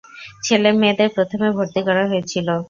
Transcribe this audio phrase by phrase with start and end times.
[0.43, 2.47] ছেলে-মেয়েদের প্রথমে ভর্তি করা হয়েছিল।